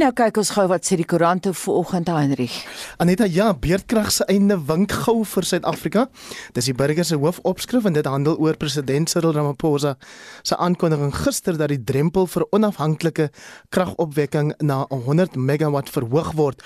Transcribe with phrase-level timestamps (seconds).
[0.00, 2.54] Nou kyk ons gou wat sê die koerante vanoggend Heinrich.
[3.04, 6.06] Aneta ja, beerdkrag se einde wink gou vir Suid-Afrika.
[6.56, 9.98] Dis die burger se hoofopskrif en dit handel oor president Cyril Ramaphosa
[10.40, 13.26] se aankondiging gister dat die drempel vir onafhanklike
[13.76, 16.64] kragopwekking na 100 megawatt verhoog word.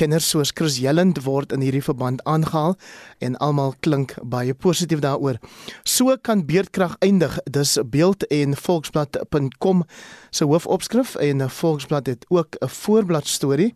[0.00, 2.78] Kenners soos Chris Jelland word in hierdie verband aangehaal
[3.20, 5.36] en almal klink baie positief daaroor.
[5.84, 7.36] So kan beerdkrag eindig.
[7.44, 9.84] Dis beeld en volksblad.com
[10.30, 13.72] se hoofopskrif en Volksblad het ook 'n voorblad storie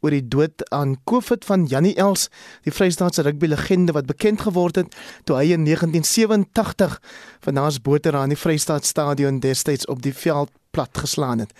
[0.00, 2.28] oor die dood aan COVID van Janie Els,
[2.66, 6.98] die Vrystaatse rugby legende wat bekend geword het toe hy in 1987
[7.46, 11.52] vanaas boter aan die Vrystaat stadion destyds op die veld plat geslaan het.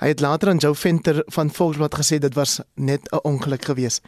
[0.00, 4.02] Hy het later aan Joe Venter van Volksblad gesê dit was net 'n ongeluk geweest.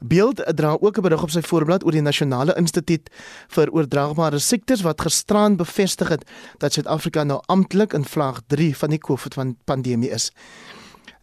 [0.00, 3.10] Beeld dra ook 'n berig op sy voorblad oor die Nasionale Instituut
[3.48, 8.90] vir Oordraagbare Siektes wat gisteraan bevestig het dat Suid-Afrika nou amptelik in vlaag 3 van
[8.90, 10.32] die COVID-pandemie is.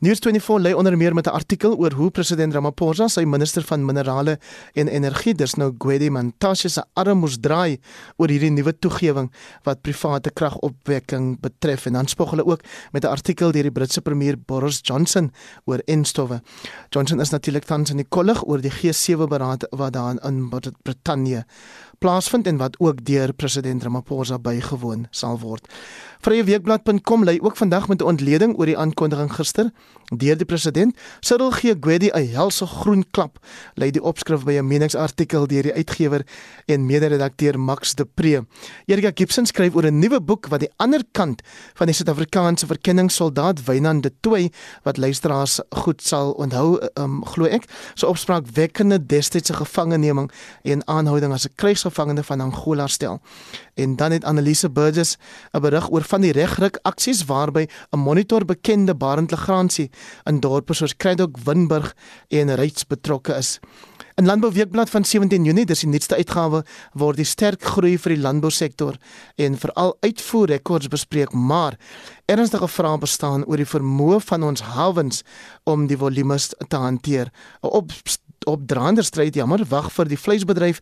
[0.03, 4.39] News24 lê onder meer met 'n artikel oor hoe president Ramaphosa sy minister van minerale
[4.73, 7.79] en energie, dis nou Gwedi Mantashe se arm moes draai
[8.17, 9.31] oor hierdie nuwe toegewing
[9.63, 12.59] wat private kragopwekking betref en dan spog hulle ook
[12.91, 15.31] met 'n artikel deur die Britse premier Boris Johnson
[15.65, 16.41] oor enstowwe.
[16.89, 20.49] Johnson is natuurlik tans in die kollig oor die G7 beraad wat daar in
[20.83, 21.45] Brittanje
[21.99, 25.67] plaasvind en wat ook deur president Ramaphosa bygewoon sal word.
[26.23, 29.71] Vryeweekblad.com lê ook vandag met 'n ontleding oor die aankondiging gister
[30.17, 30.95] deur die president.
[31.19, 33.39] Cyril gee Gwedi 'n helse groen klap,
[33.75, 36.25] lê die opskrif by 'n meningsartikel deur die uitgewer
[36.65, 38.45] en mede-redakteur Max de Pre.
[38.85, 41.41] Erika Gibson skryf oor 'n nuwe boek wat die ander kant
[41.73, 44.51] van die Suid-Afrikaanse verkenningssoldaat Wynand de Tooi
[44.83, 50.31] wat luisteraars goed sal onthou, um, glo ek, so opspraak wekkende destydse gevangeneming
[50.63, 53.19] en aanhouding as 'n krygsgevangene van Angola stel.
[53.73, 55.17] En dan het Annelise Burgess
[55.51, 59.89] 'n berig oor van die regruk aksies waarby 'n monitor bekende Barend Legrandsie
[60.23, 61.95] in dorpe soos Krydok, Winburg
[62.27, 63.59] en Ryds betrokke is.
[64.15, 66.63] In Landbouweekblad van 17 Junie, dis die nuutste uitgawe,
[66.93, 68.95] word die sterk groei vir die landbousektor
[69.35, 71.77] en veral uitvoerrekords bespreek, maar
[72.25, 75.23] ernstige vrae bestaan oor die vermoë van ons hawens
[75.63, 77.31] om die volumes te hanteer.
[77.61, 77.67] 'n
[78.43, 80.81] Op opdraande stryd jammer wag vir die vleisbedryf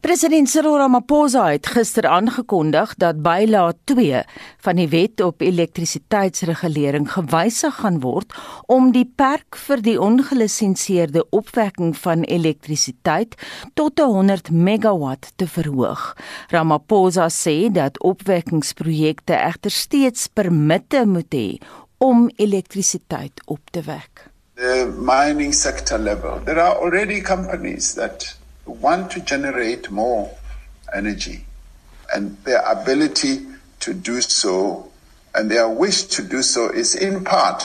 [0.00, 4.22] President Cyril Ramaphosa het gister aangekondig dat bylaag 2
[4.64, 8.32] van die wet op elektrisiteitsregulering gewysig gaan word
[8.64, 13.36] om die perk vir die ongelisensieerde opwekking van elektrisiteit
[13.76, 16.16] tot 100 megawatt te verhoog.
[16.48, 21.48] Ramaphosa sê dat opwekkingsprojekte egter steeds permitte moet hê
[22.00, 24.30] om elektrisiteit op te wek.
[24.56, 26.40] The mining sector level.
[26.44, 28.39] There are already companies that
[28.70, 30.36] want to generate more
[30.94, 31.44] energy
[32.12, 33.46] and their ability
[33.80, 34.90] to do so
[35.34, 37.62] and their wish to do so is in part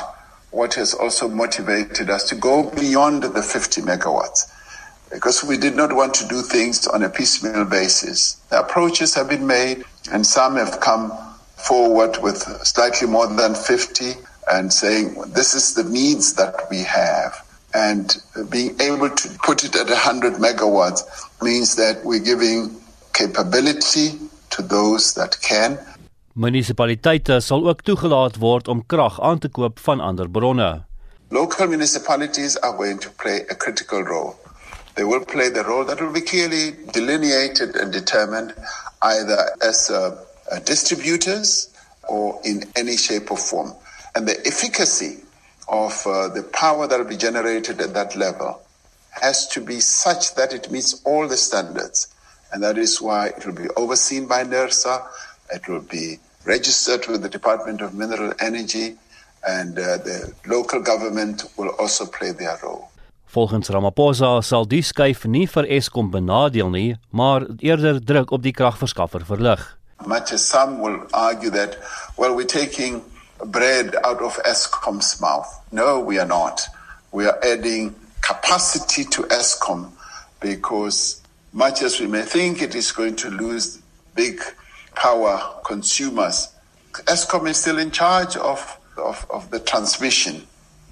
[0.51, 4.51] what has also motivated us to go beyond the 50 megawatts
[5.11, 8.33] because we did not want to do things on a piecemeal basis.
[8.49, 11.11] The approaches have been made and some have come
[11.55, 14.13] forward with slightly more than 50
[14.51, 17.44] and saying this is the needs that we have
[17.75, 18.15] And
[18.49, 21.03] being able to put it at 100 megawatts
[21.41, 22.71] means that we're giving
[23.11, 24.15] capability
[24.51, 25.77] to those that can.
[26.35, 30.85] Munisipaliteite sal ook toegelaat word om krag aan te koop van ander bronne.
[31.29, 34.35] Local municipalities are going to play a critical role.
[34.95, 38.53] They will play the role that will be clearly delineated and determined
[39.01, 40.15] either as uh,
[40.51, 41.69] uh, distributors
[42.07, 43.73] or in any shape or form.
[44.15, 45.24] And the efficacy
[45.67, 48.61] of uh, the power that will be generated at that level
[49.21, 52.07] has to be such that it meets all the standards.
[52.51, 55.03] And that is why it will be overseen by NERSA,
[55.53, 58.95] it will be registered with the Department of Mineral Energy,
[59.47, 62.89] and uh, the local government will also play their role.
[63.33, 68.53] Volgens Ramaphosa sal die skuif nie vir Eskom benadeel nie, maar eerder druk op die
[68.55, 69.59] kragverskaffer verlig.
[70.05, 71.77] Much as some will argue that
[72.17, 73.01] well we're taking
[73.45, 75.61] bread out of Eskom's mouth.
[75.71, 76.61] No, we are not.
[77.11, 79.91] We are adding capacity to Eskom
[80.39, 81.21] because
[81.53, 83.81] much as we may think it is going to lose
[84.15, 84.41] big
[84.95, 86.49] power consumers,
[86.93, 90.47] Eskom is still in charge of, of, of the transmission.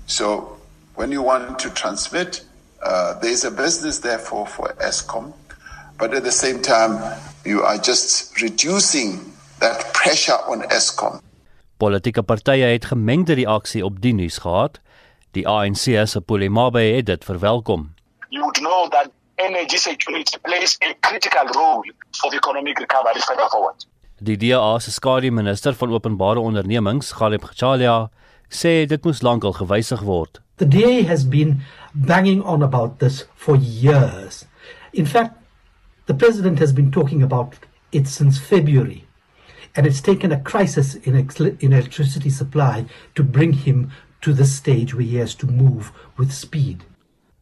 [0.08, 0.58] So
[0.96, 2.44] when you want to transmit,
[2.82, 5.34] uh, there is a business therefore for Eskom,
[5.98, 11.22] but at the same time, you are just reducing that pressure on Eskom.
[11.78, 14.80] Politieke partye het gemengde reaksie op die nuus gehad.
[15.32, 17.94] Die ANC se Polemabe het dit verwelkom.
[18.30, 23.50] You would know that energy security plays a critical role for the economic recovery further
[23.50, 23.88] forward.
[24.22, 28.10] Die DA se skadu minister van openbare ondernemings, Galeb Chalia,
[28.50, 30.40] sê dit moes lankal gewysig word.
[30.58, 31.62] The DA has been
[31.94, 34.46] banging on about this for years.
[34.94, 35.34] In fact,
[36.06, 37.58] the president has been talking about
[37.92, 39.04] it since February.
[39.76, 42.86] And it's taken a crisis in, in electricity supply
[43.16, 43.92] to bring him
[44.22, 46.84] to the stage where he has to move with speed.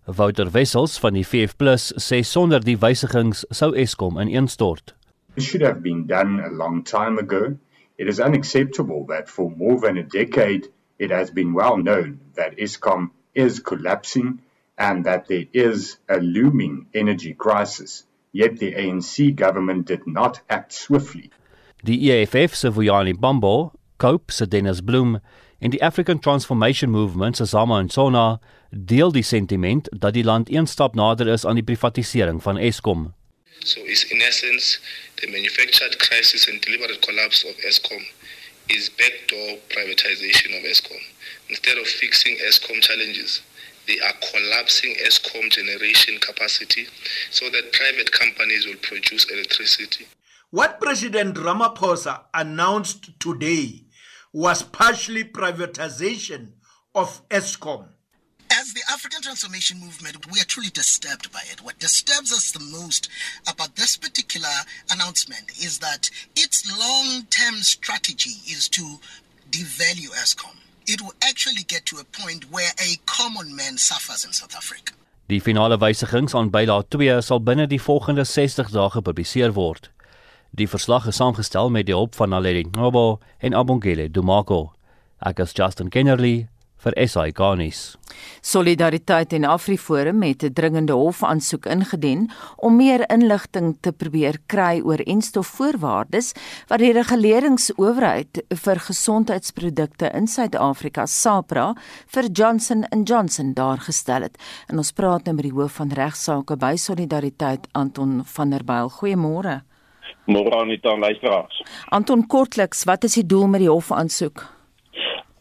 [0.07, 1.56] Wouter Wessels van die VF+
[2.01, 4.95] sê sonder die wysigings sou Eskom ineenstort.
[5.36, 7.57] This should have been done a long time ago.
[7.98, 10.68] It is unacceptable that for more than a decade
[10.98, 14.42] it has been well known that Eskom is collapsing
[14.78, 18.04] and that there is a looming energy crisis.
[18.33, 21.30] Yet the ANC government did not act swiftly.
[21.83, 25.19] Die EFF se Vuyani Bambo, Cope se Dennis Bloem
[25.60, 28.39] en die African Transformation Movement se Zama Nsona
[28.69, 33.13] deel die sentiment dat die land een stap nader is aan die privatisering van Eskom.
[33.66, 34.80] So is in essence
[35.16, 38.06] the manufactured crisis and deliberate collapse of Eskom
[38.68, 41.01] is backdoor privatization of Eskom.
[41.48, 43.42] Instead of fixing Eskom challenges,
[43.88, 46.86] they are collapsing Eskom generation capacity
[47.31, 50.06] so that private companies will produce electricity.
[50.51, 53.86] What President Ramaphosa announced today
[54.33, 56.50] was partially privatization
[56.94, 57.86] of ESCOM.
[58.51, 61.63] As the African Transformation Movement, we are truly disturbed by it.
[61.63, 63.07] What disturbs us the most
[63.48, 64.50] about this particular
[64.92, 69.00] announcement is that its long term strategy is to
[69.51, 70.57] devalue ESCOM.
[70.86, 74.92] It will actually get to a point where a common man suffers in South Africa.
[75.27, 79.87] Die finale wysigings aan bylaag 2 sal binne die volgende 60 dae gepubliseer word.
[80.52, 84.74] Die verslag is saamgestel met die hulp van Naledi Ngobo en Abongile Dumako.
[85.24, 86.50] Ek is Justin Kennerly
[86.84, 87.96] vir SI Garnis.
[88.44, 95.00] Solidariteit en Afriforum het 'n dringende hofaansoek ingedien om meer inligting te probeer kry oor
[95.00, 96.34] enstofvoorwaardes
[96.68, 101.76] wat die reguleringsowerheid vir gesondheidsprodukte in Suid-Afrika SAPRA
[102.08, 104.38] vir Johnson & Johnson daar gestel het.
[104.68, 108.90] En ons praat nou met die hoof van regsaake by Solidariteit Anton van der Byl.
[108.90, 109.70] Goeiemôre.
[110.25, 111.61] Môre Anita luisteraars.
[111.89, 114.44] Anton kortliks, wat is die doel met die hofaansoek?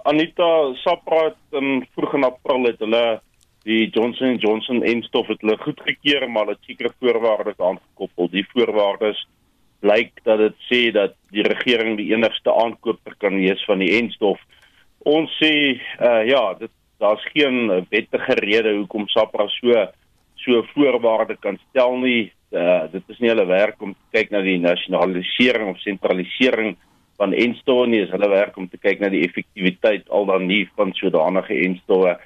[0.09, 0.49] Anita
[0.81, 3.21] Sapra het um, vroeg in April het hulle
[3.69, 8.31] die Johnson Johnson enstof het hulle goedgekeur maar hulle sekere voorwaardes aangekoppel.
[8.33, 9.21] Die voorwaardes
[9.85, 14.41] blyk dat dit sê dat die regering die enigste aankoper kan wees van die enstof.
[15.09, 19.87] Ons sê uh, ja, dit daar's geen wettige rede hoekom Sapra so
[20.41, 22.33] so voorwaarde kan stel nie.
[22.51, 26.75] Uh, dit is nie hulle werk om te kyk na die nasionalisering of sentralisering
[27.21, 30.65] van enstowwe nie, is hulle werk om te kyk na die effektiwiteit al dan nie
[30.79, 32.17] van sodanige enstowwe.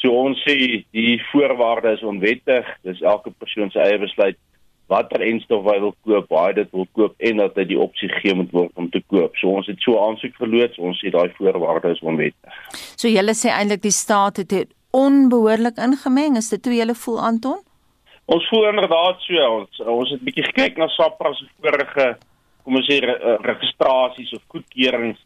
[0.00, 0.56] So ons sê
[0.94, 2.68] die voorwaarde is onwettig.
[2.86, 4.38] Dis elke persoon se eie besluit
[4.92, 8.08] watter enstof hy wil koop, waar hy dit wil koop en dat hy die opsie
[8.20, 9.34] gee moet word om te koop.
[9.40, 12.60] So ons het so aansoek verloods, ons sê daai voorwaarde is onwettig.
[12.94, 16.38] So julle sê eintlik die staat het dit onbehoorlik ingemeng.
[16.38, 17.65] Is dit hoe julle voel Anton?
[18.26, 19.42] Ons voel inderdaad so.
[19.60, 22.06] Ons ons het bietjie gekyk na SAPRA se vorige
[22.66, 25.20] kom ons sê re, registrasies of goedkeurings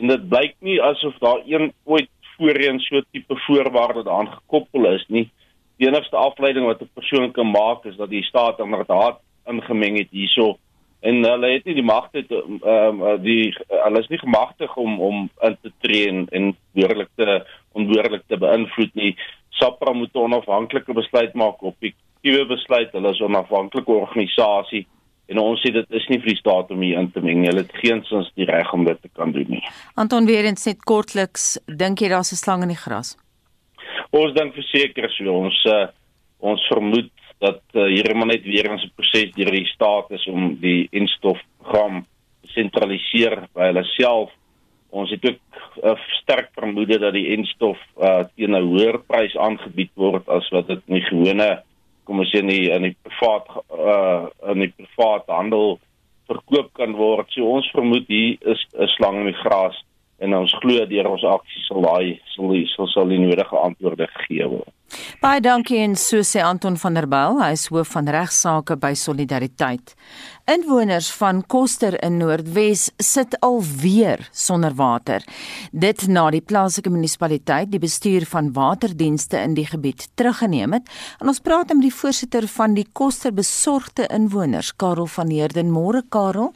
[0.00, 5.04] en dit blyk nie asof daar een ooit voorheen so tipe voorwaarde daaraan gekoppel is
[5.08, 5.28] nie.
[5.80, 10.10] die enigste afleiding wat 'n persoon kan maak is dat die staat inderdaad ingemeng het
[10.10, 10.58] hierso
[11.00, 15.30] en hulle het nie die magte ehm uh, die hulle is nie gemagtig om om
[15.42, 19.16] in te tree en, en behoorlik te onbehoorlik te beïnvloed nie.
[19.48, 22.92] SAPRA moet 'n onafhanklike besluit maak op die nuwe besluit.
[22.92, 24.86] Hulle is 'n onafhanklike organisasie
[25.30, 27.44] en ons sê dit is nie vir die staat om hier in te meng.
[27.46, 29.62] Hulle het geensins die reg om dit te kan doen nie.
[29.94, 33.16] Anton weer eens net kortliks, dink jy daar's 'n slang in die gras?
[34.10, 35.86] Ons dink verseker so ons uh,
[36.40, 37.10] ons vermoed
[37.40, 42.06] dat uh, hier maar net weer 'n proses deur die staat is om die instofprogram
[42.42, 44.30] sentraliseer by hulle self.
[44.90, 45.38] Ons het ook
[45.84, 50.66] uh, sterk vermoede dat die instof uh, teen 'n hoër prys aangebied word as wat
[50.66, 51.62] dit in die gewone
[52.10, 55.78] kom ons sê in die in die privaat uh in die privaat handel
[56.30, 57.30] verkoop kan word.
[57.30, 59.78] So ons vermoed hier is 'n slang in die gras
[60.18, 64.48] en ons glo deur ons aksies sal daai sal sal sal die nodige antwoorde gegee
[64.50, 64.74] word.
[65.20, 68.92] Baie dankie en so sê Anton van der Byl, hy is hoof van regsaake by
[68.96, 69.94] Solidariteit.
[70.50, 75.22] Inwoners van Koster in Noordwes sit alweer sonder water.
[75.70, 80.90] Dit na die plaaslike munisipaliteit die bestuur van waterdienste in die gebied teruggeneem het.
[81.20, 85.70] En ons praat met die voorsitter van die Koster besorgde inwoners, Karel van Heerden.
[85.70, 86.50] Môre Karel.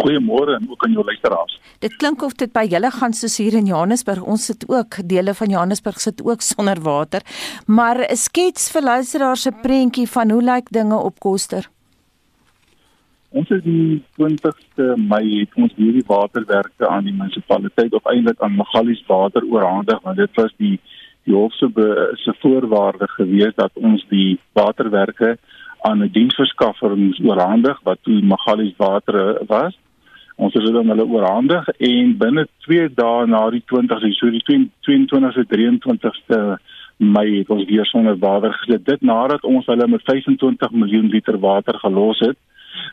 [0.00, 1.60] Goeiemôre en ook aan jou luisteraars.
[1.84, 4.22] Dit klink of dit by julle gaan soos hier in Johannesburg.
[4.22, 7.22] Ons sit ook dele van Johannesburg sit ook sonder water.
[7.66, 11.68] Maar skets vir luisteraars 'n prentjie van hoe lyk dinge op Koster?
[13.30, 18.54] Ons het die 20ste Mei het ons hierdie waterwerke aan die munisipaliteit of eintlik aan
[18.56, 20.80] Magalies Water oorhandig want dit was die
[21.26, 21.68] die hof se
[22.22, 25.38] se voorwaarde gewees dat ons die waterwerke
[25.80, 29.74] aan 'n diensverskaffer moes oorhandig wat toe Magalies Water was.
[30.36, 34.44] Ons het dit aan hulle oorhandig en binne 2 dae na die 20ste, so die
[34.44, 36.40] 22ste 23ste
[36.96, 38.84] Mei het ons weer sonder water gesit.
[38.86, 42.38] Dit nadat ons hulle met 25 miljoen liter water gelos het.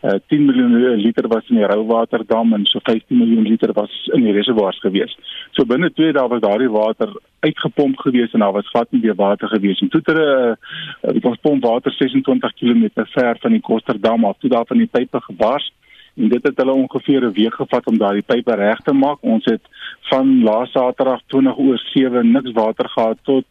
[0.03, 4.23] Uh, 10 miljoen liter was in die Rouwaterdam en so 15 miljoen liter was in
[4.23, 5.15] die reservoirs gewees.
[5.55, 7.11] So binne 2 dae was daardie water
[7.43, 11.15] uitgepomp gewees en daar was glad nie meer water gewees en toe het hulle uh,
[11.31, 15.23] ons pomp water 26 km ver van die Kosterdam af toe daar van die pype
[15.27, 15.71] gebars
[16.15, 19.17] en dit het hulle ongeveer 'n week gevat om daardie pype reg te maak.
[19.21, 19.61] Ons het
[20.01, 23.45] van laas Saterdag 20 oor 7 niks water gehad tot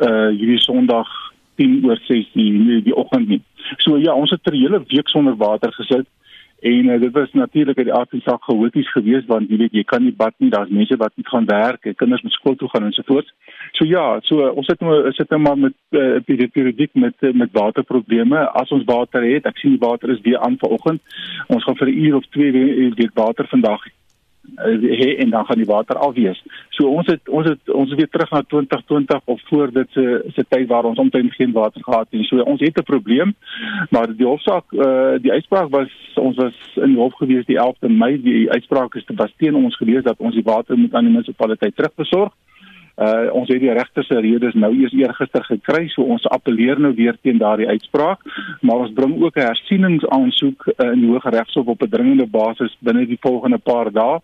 [0.00, 1.08] uh hierdie Sondag
[1.54, 3.42] 10 oor 6 die die oggend nie.
[3.76, 6.06] So ja, ons het ter hele week sonder water gesit
[6.60, 9.58] en uh, dit was natuurlik uit die aard van die saak chaoties geweest want jy
[9.60, 12.56] weet jy kan nie bad nie, daar's mense wat nie gaan werk, kinders moet skool
[12.56, 13.32] toe gaan en so voort.
[13.76, 17.52] So ja, so ons sit nou sit nou maar met uh, periodiek met uh, met
[17.52, 18.46] waterprobleme.
[18.62, 21.02] As ons water het, ek sien die water is weer aan vanoggend.
[21.52, 22.52] Ons gaan vir 'n uur of 2
[22.96, 23.84] weer water vandag
[24.54, 26.42] hê en dan gaan die water afwees.
[26.70, 30.44] So ons het ons het ons weer terug na 2020 of voor dit se se
[30.48, 32.26] tyd waar ons omtrent geen water gehad het.
[32.26, 33.34] So ons het 'n probleem.
[33.90, 37.88] Maar die hofsaak uh die uitspraak was ons was in die hof gewees die 11de
[37.88, 38.22] Mei.
[38.22, 41.12] Die uitspraak is te was teen ons gewees dat ons die water moet aan die
[41.12, 42.32] munisipaliteit terugbesorg.
[42.96, 46.94] Uh ons het die regter se redes nou eers eergister gekry, so ons appeleer nou
[46.96, 48.22] weer teen daardie uitspraak,
[48.60, 53.06] maar ons bring ook 'n hersieningsaansoek uh, in die Hooggeregshof op 'n dringende basis binne
[53.06, 54.20] die volgende paar dae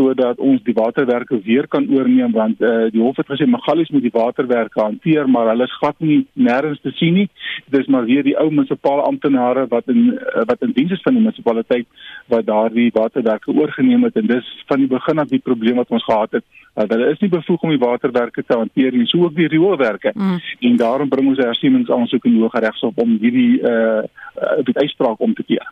[0.00, 4.06] sodat ons die waterwerke weer kan oorneem want uh, die hof het gesê Magalies moet
[4.06, 7.26] die waterwerke hanteer maar hulle is glad nie nêrens te sien nie.
[7.74, 11.16] Dis maar weer die ou munisipale amptenare wat in uh, wat in diens is van
[11.16, 11.88] die munisipaliteit
[12.32, 14.16] wat daardie waterwerke oorgeneem het.
[14.16, 16.46] En dis van die begin af die probleem wat ons gehad het.
[16.74, 20.14] Uh, hulle is nie bevoeg om die waterwerke te hanteer nie so ook die rioolwerke.
[20.14, 20.38] Mm.
[20.70, 24.02] en daarom bring ons 'n hersieningsaansoek in die Hooggeregshof om hierdie uh,
[24.40, 25.66] uh, die uitspraak om te keer.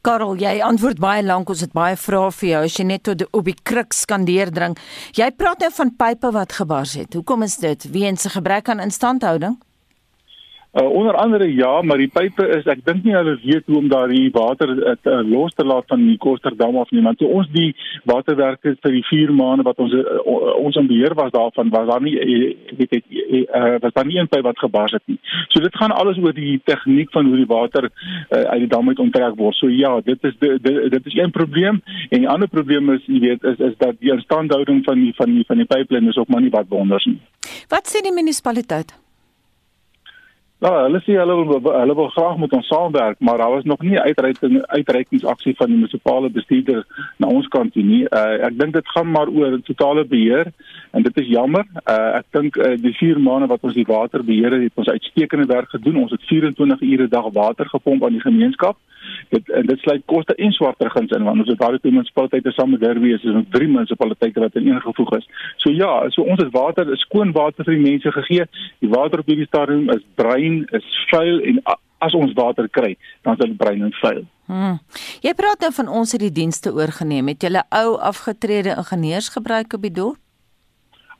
[0.00, 1.48] Karel jy antwoord baie lank.
[1.52, 2.62] Ons het baie vrae vir jou.
[2.64, 4.76] As jy net tot op die kruks skandeer dring.
[5.18, 7.14] Jy praat nou van pype wat gebars het.
[7.14, 7.90] Hoekom is dit?
[7.92, 9.58] Weens 'n gebrek aan instandhouding?
[10.78, 13.88] Uh, onder andere ja, maar die pype is ek dink nie hulle weet hoe om
[13.90, 17.02] daai water uh, los te laat van die Kosterdam af nie.
[17.02, 17.72] Want toe ons die
[18.06, 20.04] waterwerke vir die 4 maande wat ons uh,
[20.60, 22.14] ons in beheer was daarvan was daar nie
[22.78, 25.18] weet ek uh, was daar nie een pyp wat gebars het nie.
[25.48, 28.92] So dit gaan alles oor die tegniek van hoe die water uh, uit die dam
[28.92, 29.58] uit onttrek word.
[29.58, 33.02] So ja, dit is dit, dit, dit is een probleem en die ander probleem is
[33.10, 36.22] jy weet is is dat die instandhouding van die van die van die pyplyn is
[36.22, 37.18] ook maar nie wat wonders nie.
[37.72, 38.94] Wat sê die munisipaliteit?
[40.58, 43.82] Nou, hulle sê hulle wil hulle wil graag met ons saamwerk, maar daar was nog
[43.86, 46.80] nie uitreiking uitreikingsaksie van die munisipale bestuurder
[47.22, 48.00] na ons kant toe nie.
[48.10, 50.50] Uh, ek dink dit gaan maar oor totale beheer
[50.90, 51.62] en dit is jammer.
[51.84, 54.90] Uh, ek dink uh, die 4 maande wat ons die water beheer het, het ons
[54.90, 56.02] uitstekende werk gedoen.
[56.02, 58.82] Ons het 24 ure dag water gepomp aan die gemeenskap
[59.28, 62.80] Dit en dit sluit koste en swarterguns in want ons het daardie munisipaliteite saam met
[62.80, 65.26] Derby is ons drie munisipaliteite wat ineengevoeg is.
[65.62, 68.46] So ja, so ons het water, skoon water vir die mense gegee.
[68.84, 71.62] Die water op hierdie stadium is bruin, is vuil en
[72.04, 72.92] as ons water kry,
[73.26, 74.22] dan is dit bruin en vuil.
[74.48, 74.78] Hmm.
[75.24, 77.28] Jy praat nou van ons het die dienste oorgeneem.
[77.34, 80.22] Het julle ou afgetrede ingenieurs gebruik op die dorp?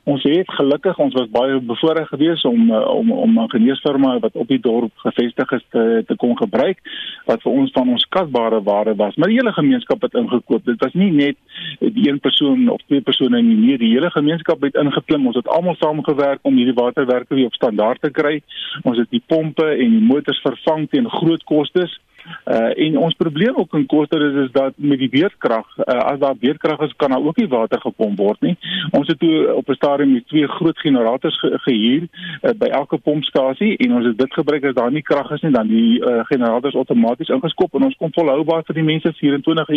[0.09, 4.35] Ons het gelukkig ons was baie bevoorreg geweest om eh, om om 'n ingenieursfirma wat
[4.35, 6.79] op die dorp gevestig is te te kon gebruik
[7.25, 9.15] wat vir ons van ons skatbare waarde was.
[9.15, 10.65] Maar die hele gemeenskap het ingekoop.
[10.65, 11.35] Dit was nie net
[11.79, 15.27] die een persoon of twee persone nie nee die hele gemeenskap het ingeklim.
[15.27, 18.41] Ons het almal saamgewerk om hierdie waterwerke weer op standaard te kry.
[18.83, 21.99] Ons het die pompe en die motors vervang teen groot kostes
[22.45, 26.19] Uh en ons probleem ook in Koster is is dat met die weerkrag, uh, as
[26.19, 28.55] daar weerkrag is, kan daar ook nie water gepomp word nie.
[28.91, 32.97] Ons het toe op 'n stadium met twee groot generators ge gehuur uh, by elke
[32.97, 36.25] pompstasie en ons het dit gebruik as daar nie krag is nie, dan die uh,
[36.25, 39.69] generators outomaties ingeskop en ons kon volhoubaar vir die mense 24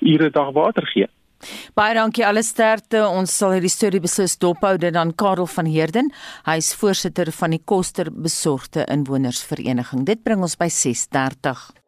[0.00, 1.08] ure dag water gee.
[1.76, 3.04] Baie dankie alle sterkte.
[3.08, 6.10] Ons sal hierdie storie beslis dophou dit dan Karel van Heerden.
[6.48, 10.06] Hy is voorsitter van die Koster Besorgde Inwonersvereniging.
[10.08, 11.83] Dit bring ons by 6:30.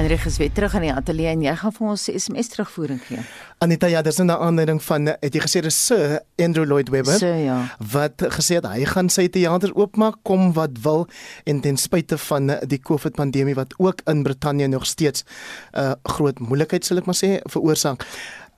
[0.00, 3.20] Heinrich is weer terug in die ateljee en jy gaan vir ons SMS terugvoering gee.
[3.60, 7.36] Anita, ja, dis 'n aanleiding van het jy gesê dis Sir Andrew Lloyd Webber Sir,
[7.36, 7.76] ja.
[7.92, 11.06] wat gesê het hy gaan sy teater oopmaak kom wat wil
[11.44, 15.24] en ten spyte van die COVID pandemie wat ook in Brittanje nog steeds
[15.72, 18.06] 'n uh, groot moeilikheid sal ek maar sê veroorsaak.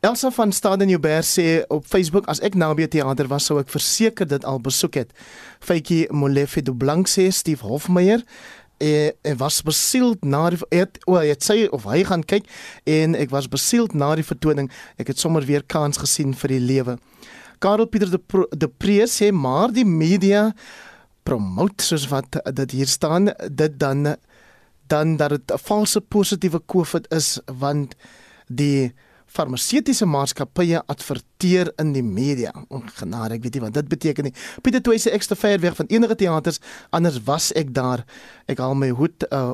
[0.02, 4.42] Elsa van Stadenjouber sê op Facebook as ek naby teater was sou ek verseker dit
[4.50, 5.12] al besoek het.
[5.62, 8.24] Faitjie Molefe du Blanc sê Steve Hofmeyer
[8.82, 12.50] en ek was besield na die het o, hy het sê of hy gaan kyk
[12.90, 14.72] en ek was besield na die vertoning.
[14.98, 16.96] Ek het sommer weer kans gesien vir die lewe.
[17.62, 20.48] Karel Pieter de Pro, de Prees sê maar die media
[21.22, 24.16] promote soos wat dit hier staan dit dan
[24.90, 27.94] dan dat dit 'n valse positiewe COVID is want
[28.50, 28.90] die
[29.32, 32.52] farmaseutiese maatskappye adverteer in die media.
[32.68, 34.36] Ongenade, ek weet nie wat dit beteken nie.
[34.64, 38.06] Pieter Toy sê ek ste ver weg van enige teaters, anders was ek daar.
[38.50, 39.52] Ek haal my hoed uh,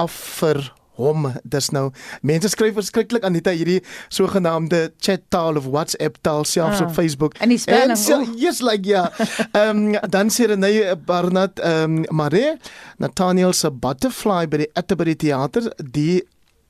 [0.00, 0.66] af vir
[0.98, 1.28] hom.
[1.42, 1.88] Dis nou
[2.26, 3.80] mense skryf verskriklik aan dit hierdie
[4.14, 7.38] sogenaamde chat taal of WhatsApp taal selfs ah, op Facebook.
[7.42, 7.56] En.
[7.98, 9.08] So, yes like ja.
[9.52, 12.54] Ehm um, dan sê Renée Barnard ehm um, Marie
[13.02, 16.22] Nathaniel se butterfly by die Atterbury teater, die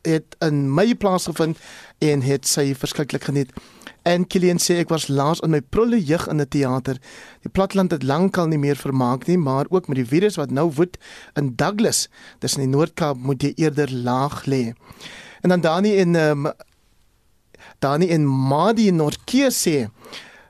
[0.05, 1.59] het in my plaasgevind
[2.05, 3.53] en het sy verskriklik geniet.
[4.05, 7.01] En Kilian sê ek was laas in my prulle jeug in 'n teater.
[7.43, 10.71] Die platland het lankal nie meer vermaak nie, maar ook met die virus wat nou
[10.71, 10.99] woed
[11.35, 14.75] in Douglas, dis in die Noord-Kaap, moet jy eerder laag lê.
[15.41, 16.53] En dan Dani ehm um,
[17.79, 19.89] Dani in Madi Noord-Kaap sê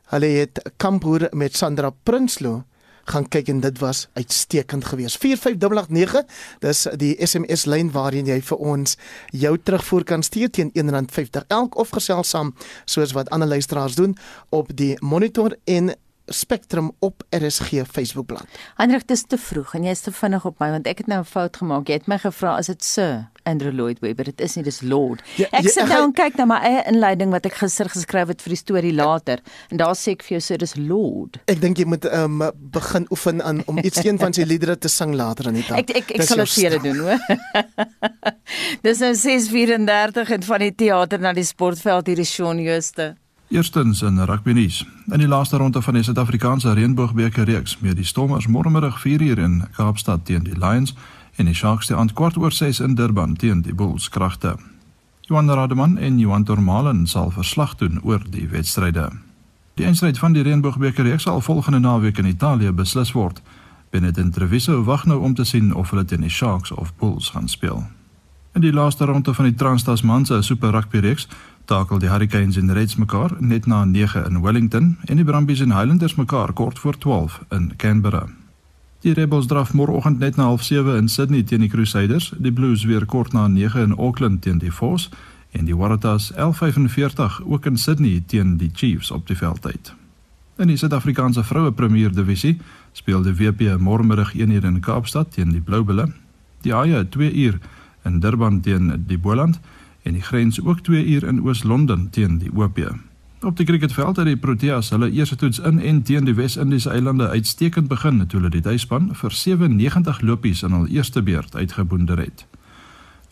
[0.05, 2.65] hulle het kampoer met Sandra Prinsloo
[3.05, 5.19] gaan kyk en dit was uitstekend geweest.
[5.19, 6.25] 45889,
[6.65, 8.97] dis die SMS lyn waarheen jy vir ons
[9.33, 14.17] jou terugvoer kan stuur teen R1.50 elk of gesels saam soos wat ander luisteraars doen
[14.49, 15.95] op die monitor en
[16.27, 18.47] Spectrum op RSG Facebookblad.
[18.77, 21.29] Hendrik, dis te vroeg en jy's te vinnig op my want ek het nou 'n
[21.29, 21.89] fout gemaak.
[21.89, 25.23] Jy het my gevra as dit Sir Andrew Lloyd Webber, dit is nie dis Lord.
[25.37, 28.45] Ja, ek sit nou en kyk na my eie inleiding wat ek gister geskryf het
[28.45, 31.41] vir die storie later en daar sê ek vir jou so dis Lord.
[31.53, 34.89] Ek dink jy moet um, begin oefen aan om iets een van sy liedere te
[34.89, 35.83] sing later in die dag.
[35.85, 37.19] Ek ek, ek sal dit vir julle doen, hoor.
[38.87, 43.13] dis nou 6:34 en van die teater na die sportveld hier is Shaun Jooste.
[43.55, 44.87] Eerstens in rugby nuus.
[45.07, 49.61] In die laaste ronde van die Suid-Afrikaanse Reënboogbeker reeks met die Stormers môremiddag 4uur in
[49.77, 50.91] Kaapstad teen die Lions
[51.37, 54.57] en die Sharks te antwoord oor 6 in Durban teen die Bulls kragte.
[55.21, 59.09] Johan Rademan en Johan Tormalen sal verslag doen oor die wedstryde.
[59.79, 63.39] Die eindstryd van die Reënboogbeker reeks sal volgende naweek in Italië beslis word.
[63.91, 67.49] Benedetto Treviso wag nou om te sien of hulle teen die Sharks of Bulls gaan
[67.49, 67.85] speel.
[68.55, 71.29] In die laaste ronde van die Trans-Tasman se Super Rugby reeks
[71.65, 75.73] takel die Hurricanes en Reds mekaar net na 9 in Wellington en die Brumbies en
[75.73, 78.29] Highlanders mekaar kort voor 12 in Canberra.
[79.05, 83.07] Die Rebels draf môreoggend net na 07:30 in Sydney teen die Crusaders, die Blues weer
[83.07, 85.11] kort na 9 in Auckland teen die Force
[85.51, 89.95] en die Waratahs 11:45 ook in Sydney teen die Chiefs op die veldtyd.
[90.57, 92.61] In die Suid-Afrikaanse vroue Premier Divisie
[92.93, 96.11] speel die WP môremiddag 1:00 in Kaapstad teen die Blue Bulls.
[96.63, 97.59] Die Haie 2:00
[98.05, 99.61] in Durban teen die Boland
[100.05, 102.79] en die grens ook 2 uur in Oos-London teen die OP.
[103.45, 107.29] Op die cricketveld het die Proteas hulle eerste toets in en teen die Wes-Indiese eilande
[107.29, 112.47] uitstekend begin toe hulle die tuisspan vir 97 lopies in hul eerste beurt uitgeboonder het.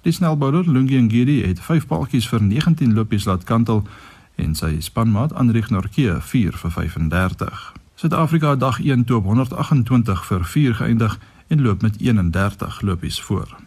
[0.03, 3.87] Die snelbouler Lungi Ngidi het 5 paltjies vir 19 lopies laat kantel
[4.37, 7.73] en sy spanmaat Anrich Norke 4 vir 35.
[7.95, 13.62] Suid-Afrika dag 1 toe op 128 vir 4 geëindig en loop met 31 lopies voor.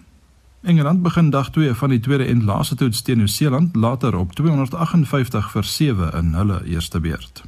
[0.65, 5.51] Engeland begin dag 2 van die tweede en laaste toets teen Nieu-Seeland later op 258
[5.51, 7.43] vir 7 in hulle eerste beurt.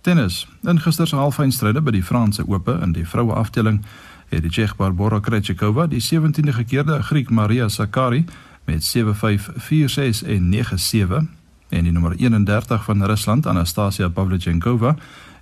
[0.00, 0.48] Tennis.
[0.62, 3.82] In gister se halffinale by die Franse Ope in die vroue afdeling
[4.28, 8.24] het die Tsjeeg Barbora Krejcikova die 17de gekeerde Griek Maria Sakkari
[8.64, 11.28] met 7-5, 4-6 en 9-7
[11.68, 14.96] en die nommer 31 van Rusland Anastasia Pavlyuchenkova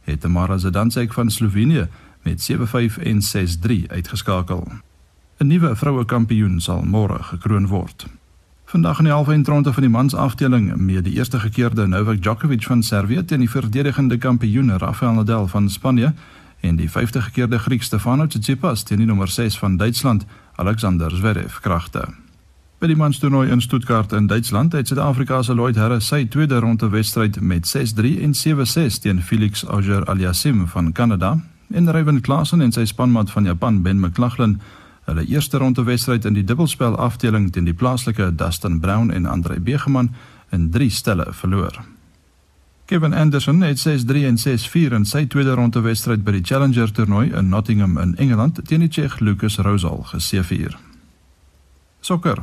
[0.04, 1.88] het Tamara Zidansek van Slovenië
[2.22, 4.68] met 7-5 en 6-3 uitgeskakel.
[5.40, 8.07] 'n Nuwe vroue kampioen sal môre gekroon word.
[8.64, 12.83] Vandag in die halfeindronde van die mans afdeling met die eerste gekeerde Novak Djokovic van
[12.83, 16.12] Servië teen die verdedigende kampioen Rafael Nadal van Spanje
[16.61, 20.26] en die 50 gekeerde Griek Stefanos Tsitsipas teen die nommer 6 van Duitsland
[20.57, 22.05] Alexander Zverev kragte.
[22.79, 26.88] By die manstoernooi in Stuttgart in Duitsland het Suid-Afrika se Lloyd Harris sy tweede ronde
[26.88, 31.38] wedstryd met 6-3 en 7-6 teen Felix Auger-Aliassime van Kanada
[31.70, 34.61] en Ryan Klassen en sy spanmaat van Japan Ben McLaughlin
[35.11, 39.61] hulle eerste ronde wedstryd in die dubbelspel afdeling teen die plaaslike Dustin Brown en Andre
[39.61, 40.12] Begeman
[40.51, 41.81] in 3 stelle verloor.
[42.90, 47.29] Kevin Anderson het 6-3 en 6-4 in sy tweede ronde wedstryd by die Challenger toernooi
[47.31, 50.79] in Nottingham in Engeland teen die Tsjeeg Lucas Rosal geseëvier.
[52.01, 52.42] Sokker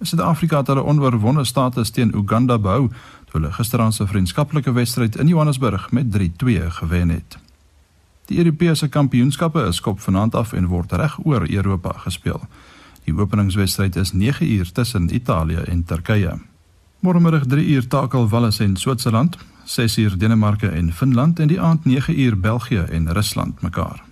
[0.00, 2.88] Suid-Afrika het hulle onoorwonde status teen Uganda behou
[3.28, 7.38] toe hulle gisteraand se vriendskaplike wedstryd in Johannesburg met 3-2 gewen het.
[8.28, 12.42] Die Europese kampioenskappe is skop vanaand af en word reg oor Europa gespeel.
[13.04, 16.34] Die openingswedstryd is 9 uur tussen Italië en Turkye.
[17.00, 21.84] Môremiddag 3 uur takel Wales en Switserland, 6 uur Denemarke en Finland en die aand
[21.84, 24.04] 9 uur België en Rusland mekaar.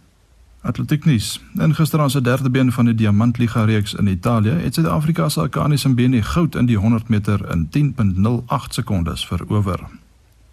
[0.61, 1.41] Atletieknuus.
[1.61, 5.77] In gisteraand se derde been van die Diamantliga reeks in Italië het Suid-Afrika se Akani
[5.77, 9.87] Simbeni goud in die 100 meter in 10.08 sekondes verower.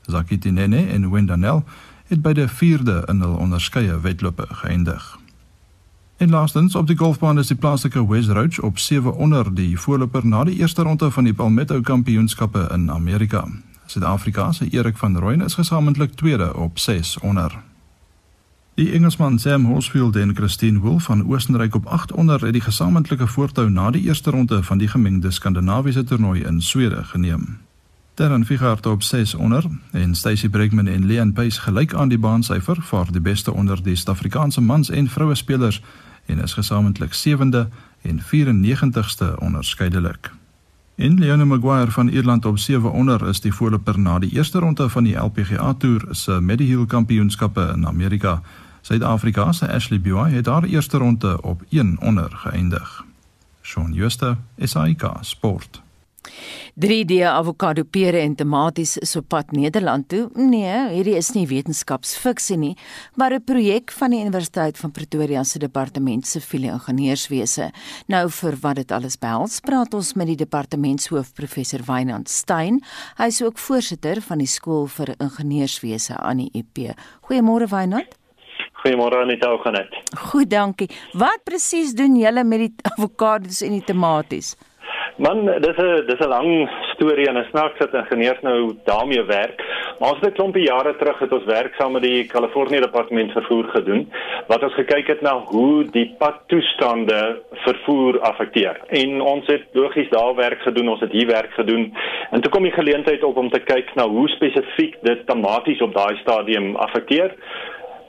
[0.06, 1.64] Zakiti Nene en Wendanel
[2.14, 5.18] het by die 4de in hul onderskeie wedlope geëindig.
[6.22, 10.26] En laastens op die golfbaan is die plaaslike Wes Roach op 7 onder die voorloper
[10.28, 13.48] na die eerste ronde van die Palmetto Kampioenskappe in Amerika.
[13.86, 17.58] Suid-Afrika se Erik van Rooyen is gesamentlik tweede op 6 onder.
[18.74, 23.28] Die Engelsman Sam Horsfield en Christine Wolf van Oostenryk op 8 onder het die gesamentlike
[23.28, 27.58] voortou na die eerste ronde van die gemengde Skandinawiese toernooi in Swede geneem.
[28.14, 32.78] Terren Figart op 6 onder en Stacey Bregman en Leon Pace gelyk aan die baansyfer
[32.82, 35.82] vir die beste onder die Suid-Afrikaanse mans en vroue spelers
[36.26, 37.68] en is gesamentlik 7de
[38.02, 40.32] en 94ste onderskeidelik.
[40.96, 44.90] En Leon Maguire van Ierland op 7 onder is die voorloper na die eerste ronde
[44.90, 48.42] van die LPGA Tour se Mediheal Kampioenskappe in Amerika.
[48.82, 53.06] Suid-Afrika se Ashley Buy het haar eerste ronde op 1 onder geëindig.
[53.62, 55.83] Shaun Schuster, SAK Sport.
[56.74, 60.24] 3D avokado pere en tomaties is op pad Nederland toe.
[60.36, 62.78] Nee, hierdie is nie wetenskapsfiksie nie,
[63.16, 67.72] maar 'n projek van die Universiteit van Pretoria se departement siviele ingenieurswese.
[68.08, 72.82] Nou vir wat dit alles behels, praat ons met die departementshoof professor Wynand Stein.
[73.18, 76.96] Hy is ook voorsitter van die skool vir ingenieurswese aan die UP.
[77.22, 78.24] Goeiemôre Wynand.
[78.84, 80.20] Goeiemôre Anita, hoe gaan dit?
[80.20, 80.90] Goed, dankie.
[81.14, 84.56] Wat presies doen julle met die avokados en die tomaties?
[85.18, 89.62] Man, dis 'n dis 'n lang storie en 'n snaaks dat ingenieurs nou daarmee werk.
[90.00, 93.32] Maar ons het 'n klompie jare terug het ons werk saam met die Kalifornië Departement
[93.32, 94.12] vervoer gedoen
[94.48, 98.80] wat ons gekyk het na hoe die padtoestande vervoer affekteer.
[98.88, 101.94] En ons het logies daar werk gedoen, ons het hier werk gedoen.
[102.32, 105.94] En toe kom die geleentheid op om te kyk na hoe spesifiek dit tematies op
[105.94, 107.36] daai stadium affekteer.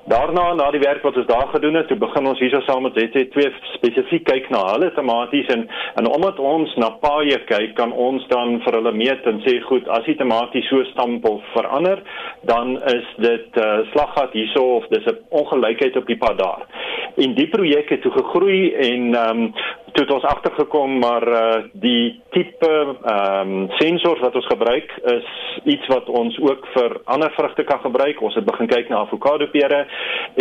[0.07, 2.97] Daarna na die werk wat ons daar gedoen het, toe begin ons hierso saam met
[2.99, 5.63] ZT2 spesifiek kyk na hulle tematies en
[5.97, 9.89] en omdat ons na paaie kyk, kan ons dan vir hulle meet en sê goed,
[9.97, 12.03] as die tematies so stamp of verander,
[12.51, 16.69] dan is dit uh, slaggat hierso of dis 'n ongelykheid op die pad daar.
[17.17, 19.55] En die projek het toe gegroei en ehm um,
[19.99, 21.41] het ons agtergekom maar uh,
[21.73, 25.29] die tipe ehm um, sensors wat ons gebruik is
[25.65, 28.21] iets wat ons ook vir ander vrugte kan gebruik.
[28.23, 29.85] Ons het begin kyk na avokado pere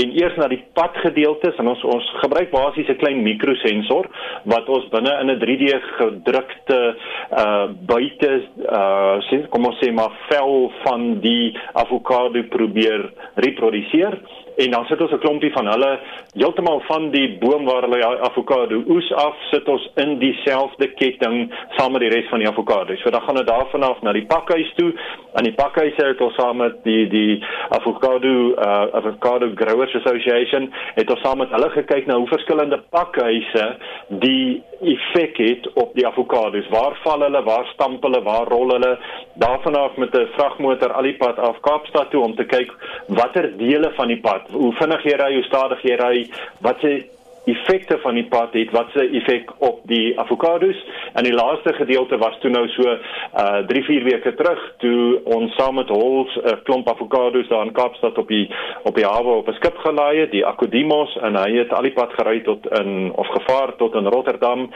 [0.02, 4.10] en eers na die padgedeeltes en ons ons gebruik basies 'n klein mikrosensor
[4.44, 6.80] wat ons binne in 'n 3D gedrukte
[7.44, 8.32] uh buite
[8.80, 14.20] uh kom ons sê maar vel van die avokado probeer reproduseer
[14.56, 16.00] en dan sit ons 'n klompie van hulle
[16.34, 21.92] heeltemal van die boom waar hulle avokado oes af sit ons in dieselfde ketting saam
[21.92, 22.96] met die res van die avokado.
[22.96, 24.94] So dan gaan dit daarvan af na die pakhuis toe.
[25.34, 31.10] Aan die pakhuis het ons saam met die die avokado uh, avocado growers association het
[31.10, 33.78] ons saam met hulle gekyk na hoe verskillende pakhuise
[34.10, 36.68] die effek het op die avokados.
[36.70, 37.44] Waar val hulle?
[37.44, 38.22] Waar stamp hulle?
[38.24, 38.98] Waar rol hulle?
[39.34, 42.72] Daarvan af met 'n vragmotor al die pad af Kaapstad toe om te kyk
[43.08, 46.30] watter dele van die pad, hoe vinnig jy ry, hoe stadig jy ry,
[46.62, 47.04] wat se
[47.46, 50.80] effekte van die pad het, wat se effek op die avokados.
[51.14, 55.56] En die laaste gedeelte was toe nou so uh 3, 4 weke terug toe ons
[55.60, 58.50] saam met Hols 'n uh, klomp avokados daar in Kaapstad op die
[58.84, 61.94] op die hawe op 'n skip gelaai het, die Akodimos en hy het al die
[61.94, 64.72] pad gery tot in of gevaar tot in Rotterdam